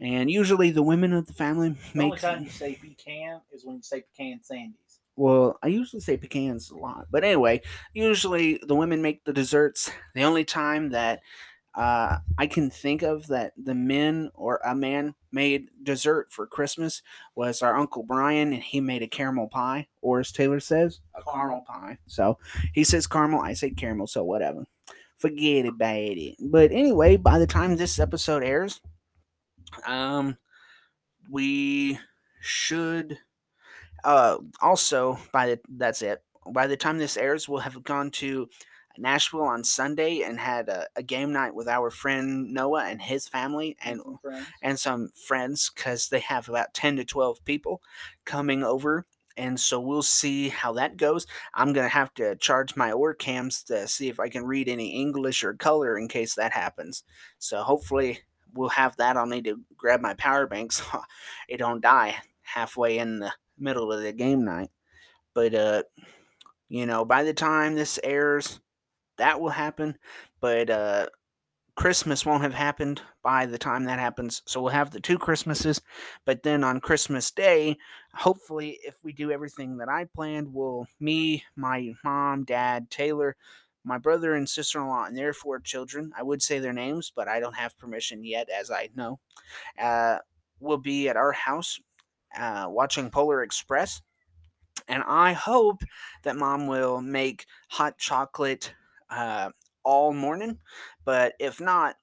[0.00, 2.20] And usually the women of the family The only make.
[2.20, 4.98] time you say pecan is when you say pecan sandies.
[5.16, 7.06] Well, I usually say pecans a lot.
[7.10, 7.62] But anyway,
[7.92, 9.90] usually the women make the desserts.
[10.14, 11.20] The only time that
[11.78, 17.02] uh, I can think of that the men or a man made dessert for Christmas
[17.36, 21.22] was our Uncle Brian, and he made a caramel pie, or as Taylor says, a
[21.22, 21.98] caramel pie.
[22.08, 22.36] So
[22.74, 24.64] he says caramel, I say caramel, so whatever.
[25.18, 26.34] Forget about it.
[26.40, 28.80] But anyway, by the time this episode airs,
[29.86, 30.36] um,
[31.30, 31.96] we
[32.40, 33.18] should
[34.02, 36.22] uh also by the that's it
[36.52, 38.48] by the time this airs we'll have gone to
[38.98, 43.28] nashville on sunday and had a, a game night with our friend noah and his
[43.28, 44.46] family and some friends.
[44.62, 47.82] and some friends because they have about 10 to 12 people
[48.24, 49.06] coming over.
[49.36, 51.26] And so we'll see how that goes.
[51.54, 55.00] I'm going to have to charge my OrCams to see if i can read any
[55.00, 57.04] english or color in case that happens.
[57.38, 58.20] So hopefully
[58.52, 59.16] we'll have that.
[59.16, 60.84] I'll need to grab my power bank so
[61.48, 64.70] it don't die halfway in the middle of the game night.
[65.34, 65.82] But uh
[66.68, 68.60] you know by the time this airs
[69.18, 69.96] that will happen
[70.40, 71.06] but uh
[71.78, 74.42] Christmas won't have happened by the time that happens.
[74.46, 75.80] So we'll have the two Christmases.
[76.24, 77.76] But then on Christmas Day,
[78.14, 83.36] hopefully, if we do everything that I planned, will me, my mom, dad, Taylor,
[83.84, 87.12] my brother and sister in law, and their four children, I would say their names,
[87.14, 89.20] but I don't have permission yet, as I know,
[89.80, 90.18] uh,
[90.58, 91.78] will be at our house
[92.36, 94.02] uh, watching Polar Express.
[94.88, 95.82] And I hope
[96.24, 98.74] that mom will make hot chocolate
[99.10, 99.50] uh,
[99.84, 100.58] all morning.
[101.04, 101.96] But if not,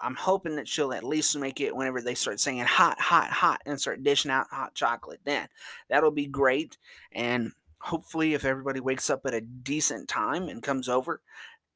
[0.00, 3.62] I'm hoping that she'll at least make it whenever they start saying hot, hot, hot
[3.66, 5.20] and start dishing out hot chocolate.
[5.24, 5.48] Then
[5.88, 6.78] that'll be great.
[7.12, 11.20] And hopefully, if everybody wakes up at a decent time and comes over,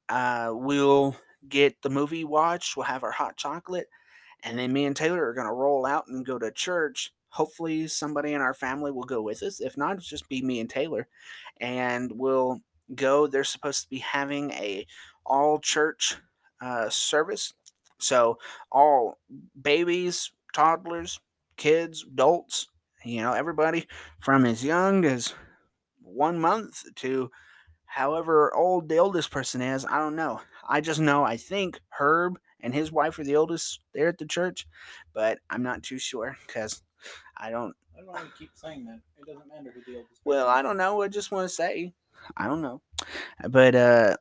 [0.09, 1.17] uh, we'll
[1.49, 2.77] get the movie watched.
[2.77, 3.89] We'll have our hot chocolate.
[4.45, 7.13] And then me and Taylor are going to roll out and go to church.
[7.31, 9.61] Hopefully, somebody in our family will go with us.
[9.61, 11.09] If not, it's just be me and Taylor.
[11.61, 12.61] And we'll
[12.95, 13.27] go.
[13.27, 14.87] They're supposed to be having a
[15.25, 16.17] all church
[16.61, 17.53] uh, service.
[17.99, 18.39] So
[18.71, 19.19] all
[19.61, 21.21] babies, toddlers,
[21.57, 22.69] kids, adults,
[23.05, 23.87] you know, everybody
[24.21, 25.35] from as young as
[26.03, 27.31] one month to
[27.87, 29.85] however old the oldest person is.
[29.85, 30.41] I don't know.
[30.69, 34.27] I just know I think Herb and his wife are the oldest there at the
[34.27, 34.67] church,
[35.13, 36.83] but I'm not too sure because
[37.37, 37.75] I don't.
[37.95, 39.01] I don't want to keep saying that.
[39.19, 40.21] It doesn't matter who the oldest.
[40.25, 41.03] Well, I don't know.
[41.03, 41.93] I just want to say,
[42.37, 42.81] I don't know,
[43.49, 44.17] but uh,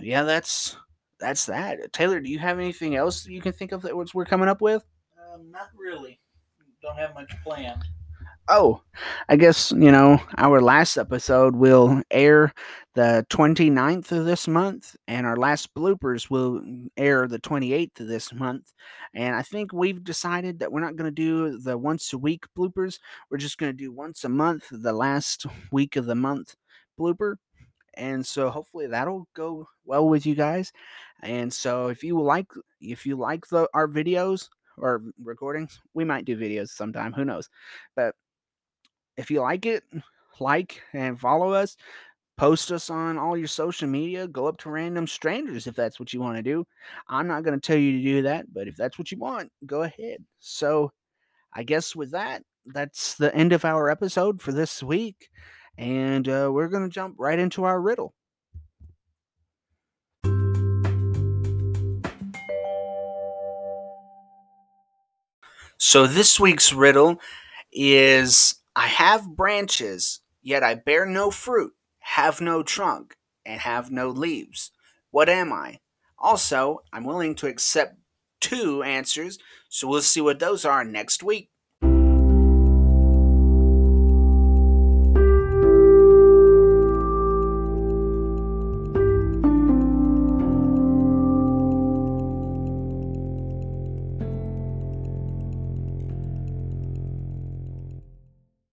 [0.00, 0.76] yeah, that's
[1.18, 1.92] that's that.
[1.92, 4.84] Taylor, do you have anything else you can think of that we're coming up with?
[5.32, 6.20] Um, not really.
[6.82, 7.84] Don't have much planned.
[8.50, 8.80] Oh,
[9.28, 12.54] I guess, you know, our last episode will air
[12.94, 16.62] the 29th of this month, and our last bloopers will
[16.96, 18.72] air the 28th of this month.
[19.14, 22.44] And I think we've decided that we're not going to do the once a week
[22.56, 23.00] bloopers.
[23.30, 26.54] We're just going to do once a month, the last week of the month
[26.98, 27.36] blooper.
[27.94, 30.72] And so hopefully that'll go well with you guys.
[31.22, 32.46] And so if you like
[32.80, 37.48] if you like the our videos or recordings, we might do videos sometime, who knows.
[37.96, 38.14] But
[39.16, 39.82] if you like it,
[40.40, 41.76] like and follow us.
[42.36, 44.28] Post us on all your social media.
[44.28, 46.64] Go up to random strangers if that's what you want to do.
[47.08, 49.50] I'm not going to tell you to do that, but if that's what you want,
[49.66, 50.18] go ahead.
[50.38, 50.92] So,
[51.52, 55.30] I guess with that, that's the end of our episode for this week
[55.78, 58.12] and uh, we're going to jump right into our riddle.
[65.80, 67.20] So, this week's riddle
[67.72, 73.16] is I have branches, yet I bear no fruit, have no trunk,
[73.46, 74.72] and have no leaves.
[75.12, 75.78] What am I?
[76.18, 77.96] Also, I'm willing to accept
[78.40, 81.50] two answers, so we'll see what those are next week.